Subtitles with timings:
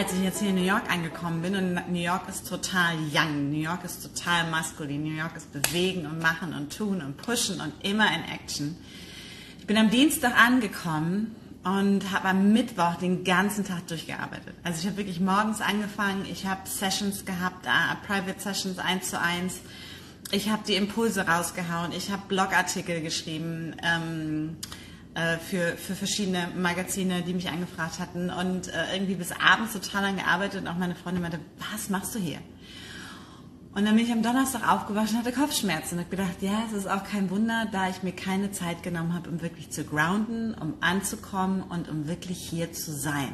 [0.00, 3.50] Als ich jetzt hier in New York angekommen bin, und New York ist total young,
[3.50, 7.60] New York ist total maskulin, New York ist bewegen und machen und tun und pushen
[7.60, 8.78] und immer in Action.
[9.58, 14.54] Ich bin am Dienstag angekommen und habe am Mittwoch den ganzen Tag durchgearbeitet.
[14.64, 19.20] Also ich habe wirklich morgens angefangen, ich habe Sessions gehabt, uh, Private Sessions eins zu
[19.20, 19.60] eins.
[20.30, 23.76] Ich habe die Impulse rausgehauen, ich habe Blogartikel geschrieben.
[23.82, 24.79] Ähm, äh,
[25.38, 30.16] für, für verschiedene Magazine, die mich angefragt hatten und äh, irgendwie bis abends total lang
[30.16, 31.40] gearbeitet und auch meine Freundin meinte,
[31.72, 32.38] was machst du hier?
[33.72, 36.72] Und dann bin ich am Donnerstag aufgewacht und hatte Kopfschmerzen und habe gedacht, ja, es
[36.72, 40.54] ist auch kein Wunder, da ich mir keine Zeit genommen habe, um wirklich zu grounden,
[40.54, 43.32] um anzukommen und um wirklich hier zu sein.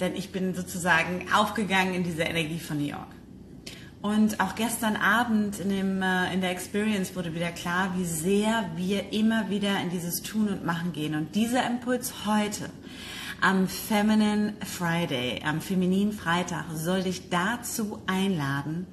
[0.00, 3.08] Denn ich bin sozusagen aufgegangen in diese Energie von New York.
[4.04, 8.70] Und auch gestern Abend in, dem, äh, in der Experience wurde wieder klar, wie sehr
[8.76, 11.14] wir immer wieder in dieses Tun und Machen gehen.
[11.14, 12.68] Und dieser Impuls heute
[13.40, 18.86] am Feminine Friday, am Femininen Freitag, soll dich dazu einladen,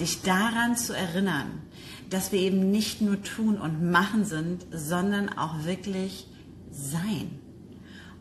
[0.00, 1.62] dich daran zu erinnern,
[2.10, 6.26] dass wir eben nicht nur tun und machen sind, sondern auch wirklich
[6.72, 7.38] sein.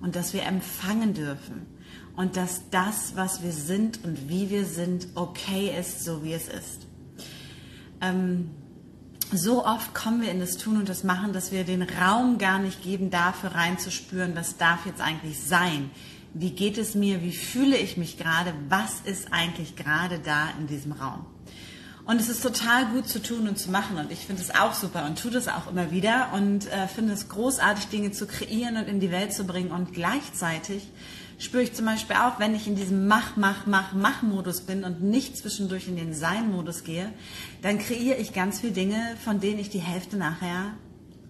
[0.02, 1.66] Und dass wir empfangen dürfen
[2.18, 6.48] und dass das, was wir sind und wie wir sind, okay ist, so wie es
[6.48, 6.88] ist.
[8.02, 8.50] Ähm,
[9.32, 12.60] so oft kommen wir in das Tun und das Machen, dass wir den Raum gar
[12.60, 15.92] nicht geben, dafür reinzuspüren, was darf jetzt eigentlich sein.
[16.34, 17.22] Wie geht es mir?
[17.22, 18.54] Wie fühle ich mich gerade?
[18.68, 21.26] Was ist eigentlich gerade da in diesem Raum?
[22.06, 23.98] Und es ist total gut zu tun und zu machen.
[23.98, 27.14] Und ich finde es auch super und tue das auch immer wieder und äh, finde
[27.14, 29.72] es großartig, Dinge zu kreieren und in die Welt zu bringen.
[29.72, 30.88] Und gleichzeitig
[31.37, 35.03] spüre ich zum Beispiel auch, wenn ich in diesem Mach, Mach, Mach, Mach-Modus bin und
[35.03, 37.11] nicht zwischendurch in den Sein-Modus gehe,
[37.61, 40.73] dann kreiere ich ganz viele Dinge, von denen ich die Hälfte nachher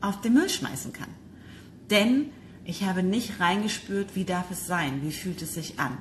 [0.02, 1.10] auf den Müll schmeißen kann.
[1.90, 2.28] Denn
[2.66, 5.98] ich habe nicht reingespürt, wie darf es sein, wie fühlt es sich an.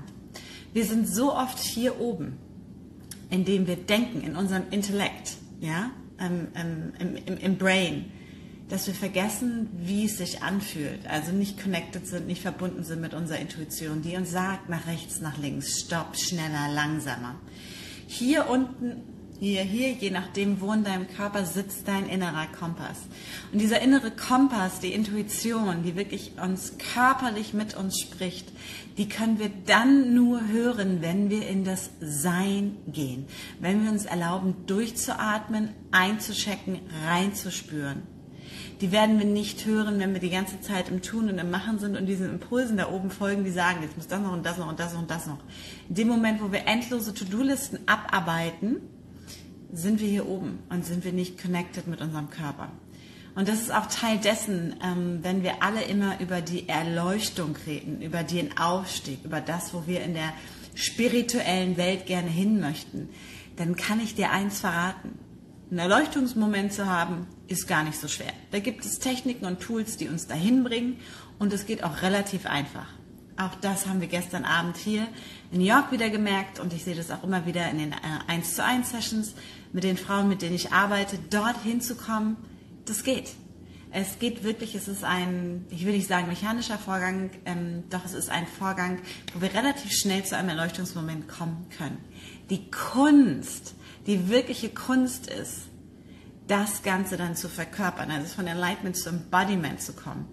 [0.72, 2.36] Wir sind so oft hier oben,
[3.30, 8.06] indem wir denken, in unserem Intellekt, ja, im, im, im, im Brain
[8.68, 11.06] dass wir vergessen, wie es sich anfühlt.
[11.08, 15.20] Also nicht connected sind, nicht verbunden sind mit unserer Intuition, die uns sagt, nach rechts,
[15.20, 17.36] nach links, stopp, schneller, langsamer.
[18.08, 19.02] Hier unten,
[19.38, 22.98] hier, hier, je nachdem, wo in deinem Körper sitzt dein innerer Kompass.
[23.52, 28.48] Und dieser innere Kompass, die Intuition, die wirklich uns körperlich mit uns spricht,
[28.96, 33.26] die können wir dann nur hören, wenn wir in das Sein gehen.
[33.60, 38.15] Wenn wir uns erlauben, durchzuatmen, einzuchecken, reinzuspüren
[38.80, 41.78] die werden wir nicht hören, wenn wir die ganze Zeit im Tun und im Machen
[41.78, 44.58] sind und diesen Impulsen da oben folgen, die sagen, jetzt muss das noch und das
[44.58, 45.38] noch und das noch und das noch.
[45.88, 48.76] In dem Moment, wo wir endlose To-Do-Listen abarbeiten,
[49.72, 52.70] sind wir hier oben und sind wir nicht connected mit unserem Körper.
[53.34, 58.00] Und das ist auch Teil dessen, ähm, wenn wir alle immer über die Erleuchtung reden,
[58.00, 60.32] über den Aufstieg, über das, wo wir in der
[60.74, 63.08] spirituellen Welt gerne hin möchten,
[63.56, 65.18] dann kann ich dir eins verraten
[65.70, 68.32] einen Erleuchtungsmoment zu haben, ist gar nicht so schwer.
[68.52, 70.98] Da gibt es Techniken und Tools, die uns dahin bringen
[71.38, 72.86] und es geht auch relativ einfach.
[73.36, 75.06] Auch das haben wir gestern Abend hier
[75.52, 77.96] in New York wieder gemerkt und ich sehe das auch immer wieder in den äh,
[78.28, 79.34] 1 zu 1 Sessions
[79.72, 82.36] mit den Frauen, mit denen ich arbeite, dort hinzukommen,
[82.86, 83.34] das geht.
[83.92, 88.14] Es geht wirklich, es ist ein, ich will nicht sagen mechanischer Vorgang, ähm, doch es
[88.14, 89.00] ist ein Vorgang,
[89.34, 91.98] wo wir relativ schnell zu einem Erleuchtungsmoment kommen können.
[92.48, 93.74] Die Kunst
[94.06, 95.62] die wirkliche Kunst ist,
[96.46, 100.28] das Ganze dann zu verkörpern, also von Enlightenment zu Embodiment zu kommen.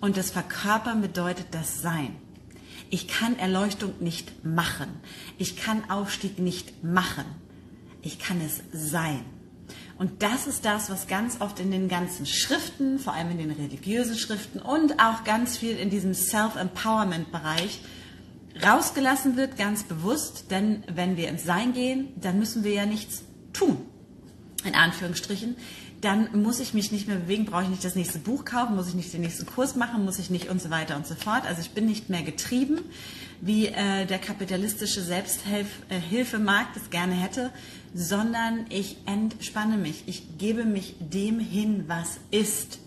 [0.00, 2.16] Und das Verkörpern bedeutet das Sein.
[2.90, 4.88] Ich kann Erleuchtung nicht machen.
[5.36, 7.26] Ich kann Aufstieg nicht machen.
[8.00, 9.24] Ich kann es sein.
[9.98, 13.50] Und das ist das, was ganz oft in den ganzen Schriften, vor allem in den
[13.50, 17.80] religiösen Schriften und auch ganz viel in diesem Self-Empowerment-Bereich
[18.64, 23.22] rausgelassen wird, ganz bewusst, denn wenn wir ins Sein gehen, dann müssen wir ja nichts
[23.52, 23.78] tun,
[24.64, 25.56] in Anführungsstrichen.
[26.00, 28.88] Dann muss ich mich nicht mehr bewegen, brauche ich nicht das nächste Buch kaufen, muss
[28.88, 31.44] ich nicht den nächsten Kurs machen, muss ich nicht und so weiter und so fort.
[31.44, 32.78] Also ich bin nicht mehr getrieben,
[33.40, 37.50] wie äh, der kapitalistische Selbsthilfemarkt es gerne hätte,
[37.94, 40.04] sondern ich entspanne mich.
[40.06, 42.78] Ich gebe mich dem hin, was ist.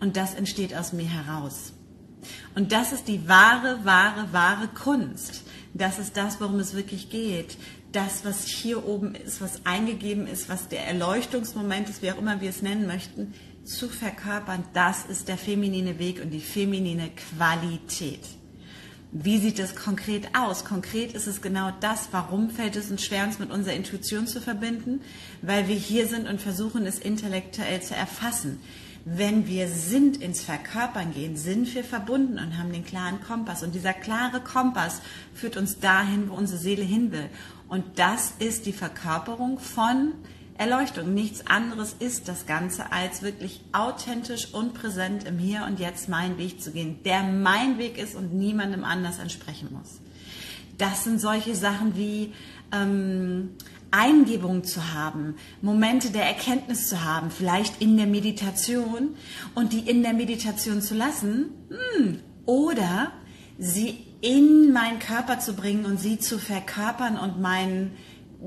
[0.00, 1.72] Und das entsteht aus mir heraus.
[2.54, 5.42] Und das ist die wahre, wahre, wahre Kunst.
[5.72, 7.56] Das ist das, worum es wirklich geht.
[7.94, 12.40] das, was hier oben ist, was eingegeben ist, was der Erleuchtungsmoment ist, wie auch immer
[12.40, 13.34] wir es nennen möchten,
[13.64, 18.20] zu verkörpern, das ist der feminine Weg und die feminine Qualität.
[19.12, 20.64] Wie sieht es konkret aus?
[20.64, 24.40] Konkret ist es genau das, warum fällt es uns schwer, uns mit unserer Intuition zu
[24.40, 25.02] verbinden?
[25.40, 28.58] Weil wir hier sind und versuchen, es intellektuell zu erfassen.
[29.06, 33.62] Wenn wir sind ins Verkörpern gehen, sind wir verbunden und haben den klaren Kompass.
[33.62, 35.02] Und dieser klare Kompass
[35.34, 37.28] führt uns dahin, wo unsere Seele hin will.
[37.68, 40.12] Und das ist die Verkörperung von
[40.56, 41.12] Erleuchtung.
[41.12, 46.38] Nichts anderes ist das Ganze, als wirklich authentisch und präsent im Hier und Jetzt meinen
[46.38, 50.00] Weg zu gehen, der mein Weg ist und niemandem anders entsprechen muss.
[50.78, 52.32] Das sind solche Sachen wie
[52.72, 53.50] ähm,
[53.94, 59.16] Eingebungen zu haben, Momente der Erkenntnis zu haben, vielleicht in der Meditation
[59.54, 63.12] und die in der Meditation zu lassen hm, oder
[63.56, 67.92] sie in meinen Körper zu bringen und sie zu verkörpern und meinen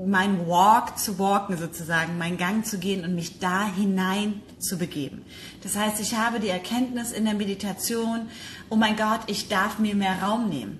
[0.06, 5.22] mein Walk zu walken sozusagen, mein Gang zu gehen und mich da hinein zu begeben.
[5.64, 8.28] Das heißt, ich habe die Erkenntnis in der Meditation,
[8.68, 10.78] oh mein Gott, ich darf mir mehr Raum nehmen.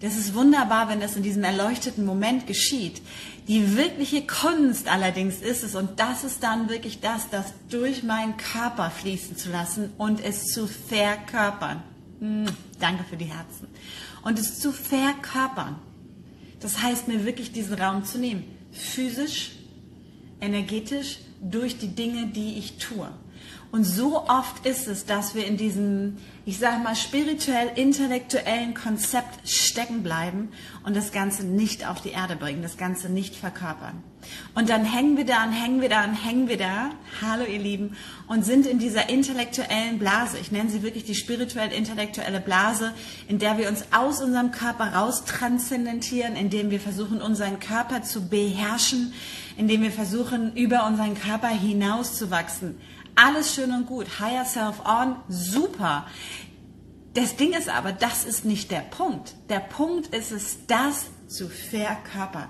[0.00, 3.02] Das ist wunderbar, wenn das in diesem erleuchteten Moment geschieht.
[3.48, 8.36] Die wirkliche Kunst allerdings ist es, und das ist dann wirklich das, das durch meinen
[8.38, 11.82] Körper fließen zu lassen und es zu verkörpern.
[12.20, 12.46] Hm,
[12.78, 13.68] danke für die Herzen.
[14.22, 15.76] Und es zu verkörpern.
[16.60, 18.44] Das heißt, mir wirklich diesen Raum zu nehmen.
[18.72, 19.52] Physisch,
[20.40, 23.10] energetisch, durch die Dinge, die ich tue.
[23.72, 30.02] Und so oft ist es, dass wir in diesem, ich sage mal, spirituell-intellektuellen Konzept stecken
[30.02, 30.48] bleiben
[30.84, 34.02] und das Ganze nicht auf die Erde bringen, das Ganze nicht verkörpern.
[34.56, 36.90] Und dann hängen wir da und hängen wir da und hängen wir da,
[37.22, 40.38] hallo ihr Lieben, und sind in dieser intellektuellen Blase.
[40.38, 42.92] Ich nenne sie wirklich die spirituell-intellektuelle Blase,
[43.28, 48.28] in der wir uns aus unserem Körper raus transzendentieren, indem wir versuchen, unseren Körper zu
[48.28, 49.12] beherrschen,
[49.56, 52.76] indem wir versuchen, über unseren Körper hinauszuwachsen
[53.20, 54.20] alles schön und gut.
[54.20, 56.06] Higher Self On, super.
[57.14, 59.34] Das Ding ist aber, das ist nicht der Punkt.
[59.48, 62.48] Der Punkt ist es, das zu verkörpern.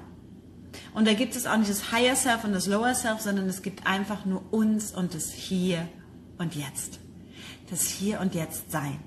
[0.95, 3.63] Und da gibt es auch nicht das Higher Self und das Lower Self, sondern es
[3.63, 5.89] gibt einfach nur uns und das Hier
[6.39, 7.01] und Jetzt.
[7.71, 8.99] Das Hier und Jetzt Sein.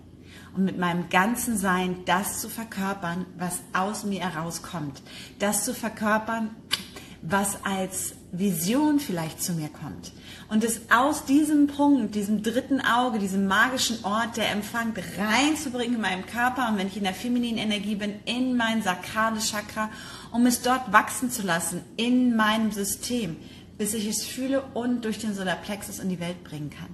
[0.56, 5.01] Und mit meinem ganzen Sein das zu verkörpern, was aus mir herauskommt.
[5.39, 6.51] Das zu verkörpern,
[7.21, 10.12] was als Vision vielleicht zu mir kommt.
[10.50, 16.01] Und es aus diesem Punkt, diesem dritten Auge, diesem magischen Ort, der empfangt, reinzubringen in
[16.01, 19.91] meinem Körper und wenn ich in der femininen Energie bin, in mein sakrales Chakra,
[20.31, 23.38] um es dort wachsen zu lassen, in meinem System,
[23.77, 26.89] bis ich es fühle und durch den Solarplexus in die Welt bringen kann.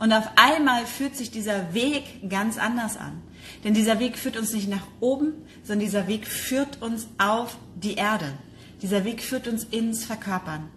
[0.00, 3.22] Und auf einmal fühlt sich dieser Weg ganz anders an.
[3.62, 7.94] Denn dieser Weg führt uns nicht nach oben, sondern dieser Weg führt uns auf die
[7.94, 8.32] Erde.
[8.82, 10.68] Dieser Weg führt uns ins Verkörpern.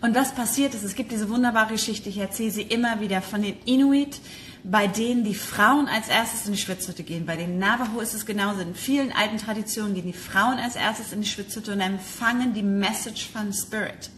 [0.00, 3.40] Und was passiert ist, es gibt diese wunderbare Geschichte, ich erzähle sie immer wieder von
[3.40, 4.20] den Inuit,
[4.64, 7.26] bei denen die Frauen als erstes in die Schwitzhütte gehen.
[7.26, 8.60] Bei den Navajo ist es genauso.
[8.60, 12.62] In vielen alten Traditionen gehen die Frauen als erstes in die Schwitzhütte und empfangen die
[12.62, 14.10] Message von Spirit.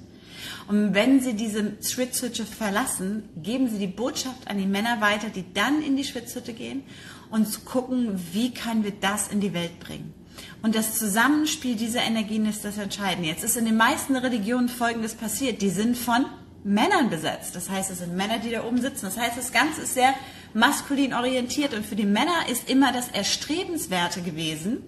[0.69, 5.45] Und wenn sie diese Schwitzhütte verlassen, geben sie die Botschaft an die Männer weiter, die
[5.53, 6.83] dann in die Schwitzhütte gehen
[7.31, 10.15] und gucken, wie können wir das in die Welt bringen.
[10.63, 13.29] Und das Zusammenspiel dieser Energien ist das Entscheidende.
[13.29, 15.61] Jetzt ist in den meisten Religionen Folgendes passiert.
[15.61, 16.25] Die sind von
[16.65, 17.55] Männern besetzt.
[17.55, 19.05] Das heißt, es sind Männer, die da oben sitzen.
[19.05, 20.15] Das heißt, das Ganze ist sehr
[20.55, 21.75] maskulin orientiert.
[21.75, 24.83] Und für die Männer ist immer das Erstrebenswerte gewesen,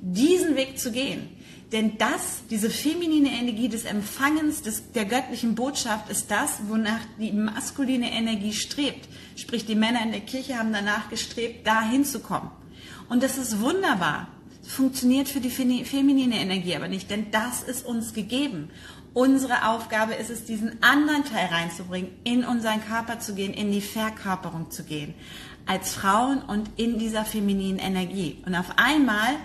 [0.00, 1.28] diesen Weg zu gehen.
[1.72, 7.32] Denn das, diese feminine Energie des Empfangens des, der göttlichen Botschaft, ist das, wonach die
[7.32, 9.06] maskuline Energie strebt.
[9.36, 12.50] Sprich, die Männer in der Kirche haben danach gestrebt, da hinzukommen.
[13.10, 14.28] Und das ist wunderbar
[14.68, 18.70] funktioniert für die feminine Energie aber nicht, denn das ist uns gegeben.
[19.14, 23.80] Unsere Aufgabe ist es, diesen anderen Teil reinzubringen, in unseren Körper zu gehen, in die
[23.80, 25.14] Verkörperung zu gehen,
[25.64, 28.42] als Frauen und in dieser femininen Energie.
[28.44, 29.36] Und auf einmal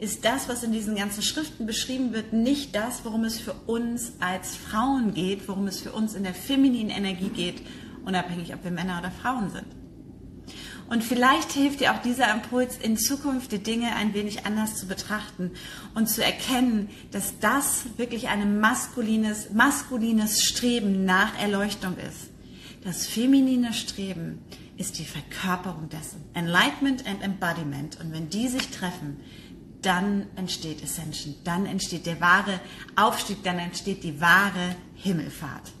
[0.00, 4.14] ist das, was in diesen ganzen Schriften beschrieben wird, nicht das, worum es für uns
[4.18, 7.62] als Frauen geht, worum es für uns in der femininen Energie geht,
[8.04, 9.81] unabhängig, ob wir Männer oder Frauen sind.
[10.92, 14.86] Und vielleicht hilft dir auch dieser Impuls, in Zukunft die Dinge ein wenig anders zu
[14.86, 15.52] betrachten
[15.94, 22.28] und zu erkennen, dass das wirklich ein maskulines, maskulines Streben nach Erleuchtung ist.
[22.84, 24.40] Das feminine Streben
[24.76, 26.22] ist die Verkörperung dessen.
[26.34, 27.98] Enlightenment and Embodiment.
[27.98, 29.18] Und wenn die sich treffen,
[29.80, 32.60] dann entsteht Ascension, dann entsteht der wahre
[32.96, 35.72] Aufstieg, dann entsteht die wahre Himmelfahrt.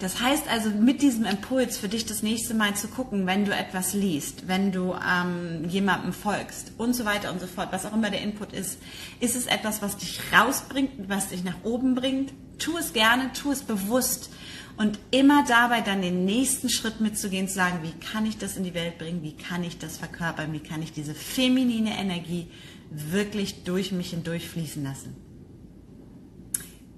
[0.00, 3.54] Das heißt also, mit diesem Impuls für dich das nächste Mal zu gucken, wenn du
[3.54, 7.92] etwas liest, wenn du ähm, jemandem folgst und so weiter und so fort, was auch
[7.92, 8.78] immer der Input ist,
[9.20, 12.32] ist es etwas, was dich rausbringt, was dich nach oben bringt?
[12.58, 14.30] Tu es gerne, tu es bewusst
[14.76, 18.64] und immer dabei dann den nächsten Schritt mitzugehen, zu sagen, wie kann ich das in
[18.64, 22.48] die Welt bringen, wie kann ich das verkörpern, wie kann ich diese feminine Energie
[22.90, 25.16] wirklich durch mich hindurch fließen lassen.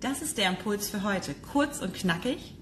[0.01, 1.35] Das ist der Impuls für heute.
[1.53, 2.55] Kurz und knackig.